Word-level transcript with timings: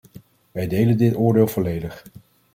Wij 0.51 0.67
delen 0.67 0.97
dit 0.97 1.15
oordeel 1.15 1.47
volledig. 1.47 2.05